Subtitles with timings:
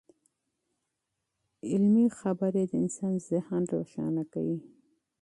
[1.69, 4.59] علمي بحثونه د انسان ذهن روښانه کوي.